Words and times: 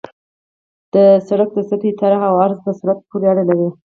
د 0.93 0.95
سرک 1.27 1.49
د 1.55 1.59
سطحې 1.69 1.91
طرح 1.99 2.21
او 2.29 2.35
عرض 2.43 2.57
په 2.65 2.71
سرعت 2.79 2.99
پورې 3.09 3.25
اړه 3.31 3.43
لري 3.49 3.69